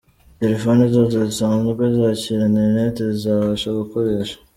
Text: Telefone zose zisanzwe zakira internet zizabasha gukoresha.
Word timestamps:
Telefone 0.41 0.83
zose 0.95 1.15
zisanzwe 1.29 1.83
zakira 1.97 2.41
internet 2.49 2.95
zizabasha 3.13 3.69
gukoresha. 3.79 4.35